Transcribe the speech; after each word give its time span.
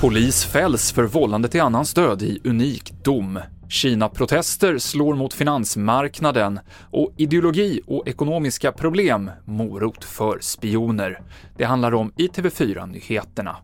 Polis 0.00 0.44
fälls 0.44 0.92
för 0.92 1.04
vållande 1.04 1.48
till 1.48 1.60
annans 1.60 1.94
död 1.94 2.22
i 2.22 2.40
unik 2.44 2.92
dom. 3.04 3.38
Kina-protester 3.68 4.78
slår 4.78 5.14
mot 5.14 5.34
finansmarknaden 5.34 6.60
och 6.90 7.12
ideologi 7.16 7.80
och 7.86 8.08
ekonomiska 8.08 8.72
problem 8.72 9.30
morot 9.44 10.04
för 10.04 10.38
spioner. 10.40 11.20
Det 11.56 11.64
handlar 11.64 11.94
om 11.94 12.12
i 12.16 12.26
TV4-nyheterna. 12.28 13.56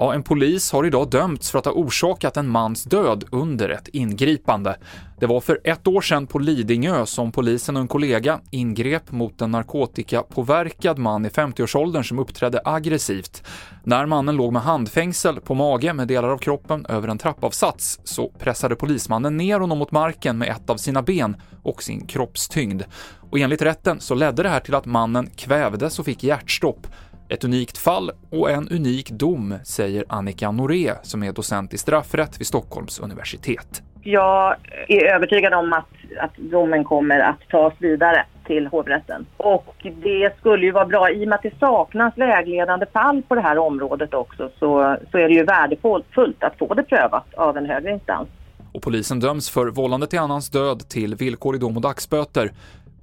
Ja, 0.00 0.14
en 0.14 0.22
polis 0.22 0.72
har 0.72 0.86
idag 0.86 1.10
dömts 1.10 1.50
för 1.50 1.58
att 1.58 1.64
ha 1.64 1.72
orsakat 1.72 2.36
en 2.36 2.48
mans 2.48 2.84
död 2.84 3.24
under 3.30 3.68
ett 3.68 3.88
ingripande. 3.88 4.76
Det 5.20 5.26
var 5.26 5.40
för 5.40 5.60
ett 5.64 5.86
år 5.86 6.00
sedan 6.00 6.26
på 6.26 6.38
Lidingö 6.38 7.06
som 7.06 7.32
polisen 7.32 7.76
och 7.76 7.82
en 7.82 7.88
kollega 7.88 8.40
ingrep 8.50 9.10
mot 9.12 9.40
en 9.40 9.50
narkotikapåverkad 9.50 10.98
man 10.98 11.26
i 11.26 11.28
50-årsåldern 11.28 12.04
som 12.04 12.18
uppträdde 12.18 12.60
aggressivt. 12.64 13.42
När 13.84 14.06
mannen 14.06 14.36
låg 14.36 14.52
med 14.52 14.62
handfängsel 14.62 15.40
på 15.40 15.54
mage 15.54 15.92
med 15.92 16.08
delar 16.08 16.28
av 16.28 16.38
kroppen 16.38 16.86
över 16.88 17.08
en 17.08 17.18
trappavsats 17.18 18.00
så 18.04 18.28
pressade 18.28 18.76
polismannen 18.76 19.36
ner 19.36 19.60
honom 19.60 19.78
mot 19.78 19.90
marken 19.90 20.38
med 20.38 20.48
ett 20.48 20.70
av 20.70 20.76
sina 20.76 21.02
ben 21.02 21.36
och 21.62 21.82
sin 21.82 22.06
kroppstyngd. 22.06 22.82
Och 23.30 23.38
enligt 23.38 23.62
rätten 23.62 24.00
så 24.00 24.14
ledde 24.14 24.42
det 24.42 24.48
här 24.48 24.60
till 24.60 24.74
att 24.74 24.86
mannen 24.86 25.30
kvävdes 25.36 25.98
och 25.98 26.04
fick 26.04 26.24
hjärtstopp. 26.24 26.86
Ett 27.30 27.44
unikt 27.44 27.78
fall 27.78 28.10
och 28.30 28.50
en 28.50 28.68
unik 28.68 29.10
dom, 29.10 29.54
säger 29.64 30.04
Annika 30.08 30.50
Noré 30.50 30.92
som 31.02 31.22
är 31.22 31.32
docent 31.32 31.74
i 31.74 31.78
straffrätt 31.78 32.40
vid 32.40 32.46
Stockholms 32.46 33.00
universitet. 33.00 33.82
Jag 34.02 34.56
är 34.88 35.04
övertygad 35.14 35.54
om 35.54 35.72
att, 35.72 35.88
att 36.20 36.36
domen 36.36 36.84
kommer 36.84 37.20
att 37.20 37.48
tas 37.50 37.72
vidare 37.78 38.24
till 38.46 38.66
hovrätten. 38.66 39.26
Och 39.36 39.74
det 40.02 40.38
skulle 40.38 40.66
ju 40.66 40.72
vara 40.72 40.86
bra, 40.86 41.10
i 41.10 41.24
och 41.24 41.28
med 41.28 41.36
att 41.36 41.42
det 41.42 41.58
saknas 41.60 42.18
vägledande 42.18 42.86
fall 42.92 43.22
på 43.28 43.34
det 43.34 43.40
här 43.40 43.58
området 43.58 44.14
också, 44.14 44.50
så, 44.58 44.96
så 45.10 45.18
är 45.18 45.28
det 45.28 45.34
ju 45.34 45.44
värdefullt 45.44 46.44
att 46.44 46.58
få 46.58 46.74
det 46.74 46.82
prövat 46.82 47.34
av 47.34 47.56
en 47.56 47.66
högre 47.66 47.90
instans. 47.92 48.28
Och 48.72 48.82
polisen 48.82 49.20
döms 49.20 49.50
för 49.50 49.66
vållande 49.66 50.06
till 50.06 50.18
annans 50.18 50.50
död 50.50 50.88
till 50.88 51.14
villkorlig 51.14 51.60
dom 51.60 51.76
och 51.76 51.82
dagsböter. 51.82 52.50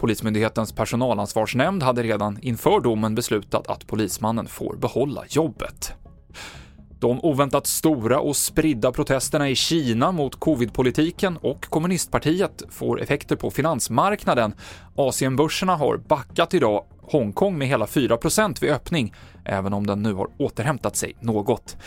Polismyndighetens 0.05 0.71
personalansvarsnämnd 0.71 1.83
hade 1.83 2.03
redan 2.03 2.39
inför 2.41 2.79
domen 2.79 3.15
beslutat 3.15 3.67
att 3.67 3.87
polismannen 3.87 4.47
får 4.47 4.75
behålla 4.75 5.23
jobbet. 5.29 5.93
De 6.99 7.19
oväntat 7.19 7.67
stora 7.67 8.19
och 8.19 8.35
spridda 8.35 8.91
protesterna 8.91 9.49
i 9.49 9.55
Kina 9.55 10.11
mot 10.11 10.39
covidpolitiken 10.39 11.37
och 11.37 11.65
kommunistpartiet 11.65 12.63
får 12.69 13.01
effekter 13.01 13.35
på 13.35 13.51
finansmarknaden. 13.51 14.53
Asienbörserna 14.95 15.75
har 15.75 15.97
backat 15.97 16.53
idag, 16.53 16.85
Hongkong 17.01 17.57
med 17.57 17.67
hela 17.67 17.85
4% 17.85 18.61
vid 18.61 18.71
öppning, 18.71 19.13
även 19.45 19.73
om 19.73 19.87
den 19.87 20.03
nu 20.03 20.13
har 20.13 20.27
återhämtat 20.37 20.95
sig 20.95 21.15
något. 21.19 21.77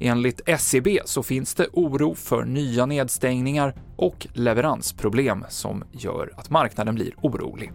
Enligt 0.00 0.40
SEB 0.58 0.88
så 1.04 1.22
finns 1.22 1.54
det 1.54 1.66
oro 1.72 2.14
för 2.14 2.44
nya 2.44 2.86
nedstängningar 2.86 3.74
och 3.96 4.26
leveransproblem 4.32 5.44
som 5.48 5.84
gör 5.92 6.32
att 6.36 6.50
marknaden 6.50 6.94
blir 6.94 7.14
orolig. 7.22 7.72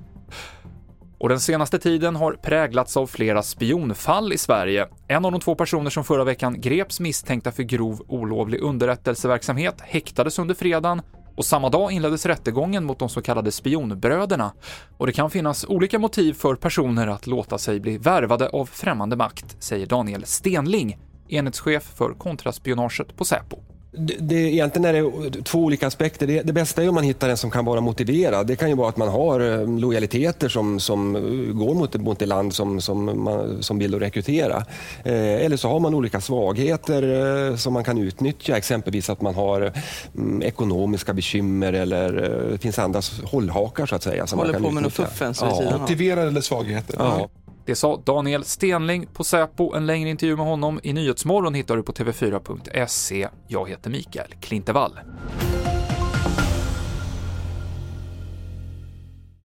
Och 1.17 1.29
den 1.29 1.39
senaste 1.39 1.79
tiden 1.79 2.15
har 2.15 2.33
präglats 2.33 2.97
av 2.97 3.07
flera 3.07 3.43
spionfall 3.43 4.33
i 4.33 4.37
Sverige. 4.37 4.87
En 5.07 5.25
av 5.25 5.31
de 5.31 5.41
två 5.41 5.55
personer 5.55 5.89
som 5.89 6.03
förra 6.03 6.23
veckan 6.23 6.61
greps 6.61 6.99
misstänkta 6.99 7.51
för 7.51 7.63
grov 7.63 8.01
olovlig 8.07 8.61
underrättelseverksamhet 8.61 9.81
häktades 9.81 10.39
under 10.39 10.55
fredagen 10.55 11.01
och 11.35 11.45
samma 11.45 11.69
dag 11.69 11.91
inleddes 11.91 12.25
rättegången 12.25 12.83
mot 12.83 12.99
de 12.99 13.09
så 13.09 13.21
kallade 13.21 13.51
spionbröderna. 13.51 14.53
Och 14.97 15.07
det 15.07 15.13
kan 15.13 15.29
finnas 15.29 15.65
olika 15.65 15.99
motiv 15.99 16.33
för 16.33 16.55
personer 16.55 17.07
att 17.07 17.27
låta 17.27 17.57
sig 17.57 17.79
bli 17.79 17.97
värvade 17.97 18.49
av 18.49 18.65
främmande 18.65 19.15
makt, 19.15 19.63
säger 19.63 19.85
Daniel 19.85 20.25
Stenling, 20.25 20.97
enhetschef 21.33 21.83
för 21.83 22.13
kontraspionaget 22.13 23.17
på 23.17 23.25
Säpo. 23.25 23.57
Det, 23.93 24.15
det, 24.19 24.35
egentligen 24.35 24.95
är 24.95 25.29
det 25.29 25.43
två 25.43 25.59
olika 25.59 25.87
aspekter. 25.87 26.27
Det, 26.27 26.41
det, 26.41 26.53
bästa 26.53 26.83
är 26.83 26.89
om 26.89 26.95
man 26.95 27.03
hittar 27.03 27.29
en 27.29 27.37
som 27.37 27.51
kan 27.51 27.65
vara 27.65 27.81
motiverad. 27.81 28.47
Det 28.47 28.55
kan 28.55 28.69
ju 28.69 28.75
vara 28.75 28.89
att 28.89 28.97
man 28.97 29.07
har 29.07 29.39
eh, 29.39 29.79
lojaliteter 29.79 30.49
som, 30.49 30.79
som 30.79 31.15
eh, 31.15 31.21
går 31.53 31.75
mot, 31.75 31.95
mot 31.95 32.19
det 32.19 32.25
land 32.25 32.53
som, 32.53 32.81
som, 32.81 33.23
man, 33.23 33.63
som 33.63 33.79
vill 33.79 33.99
rekrytera. 33.99 34.65
Eh, 35.03 35.45
eller 35.45 35.57
så 35.57 35.69
har 35.69 35.79
man 35.79 35.93
olika 35.93 36.21
svagheter 36.21 37.49
eh, 37.49 37.55
som 37.55 37.73
man 37.73 37.83
kan 37.83 37.97
utnyttja. 37.97 38.57
Exempelvis 38.57 39.09
att 39.09 39.21
man 39.21 39.35
har 39.35 39.73
mm, 40.15 40.43
ekonomiska 40.43 41.13
bekymmer 41.13 41.73
eller 41.73 42.23
eh, 42.23 42.51
det 42.51 42.57
finns 42.57 42.79
andra 42.79 43.01
hållhakar 43.23 43.85
så 43.85 43.95
att 43.95 44.03
säga. 44.03 44.27
Som 44.27 44.39
Håller 44.39 44.53
man 44.53 44.61
kan 44.61 44.69
på 44.69 44.73
med 44.73 44.83
något 44.83 44.93
utnyttja. 44.93 45.11
fuffens 45.11 45.41
av. 45.41 45.79
Motiverade 45.79 46.27
eller 46.27 46.41
svagheter? 46.41 46.95
Ja. 46.99 47.29
Det 47.71 47.75
sa 47.75 48.01
Daniel 48.05 48.43
Stenling 48.43 49.07
på 49.13 49.23
Säpo. 49.23 49.73
En 49.75 49.85
längre 49.85 50.09
intervju 50.09 50.35
med 50.35 50.45
honom 50.45 50.79
i 50.83 50.93
Nyhetsmorgon 50.93 51.53
hittar 51.53 51.77
du 51.77 51.83
på 51.83 51.91
tv4.se. 51.91 53.27
Jag 53.47 53.69
heter 53.69 53.89
Mikael 53.89 54.33
Klintevall. 54.41 54.99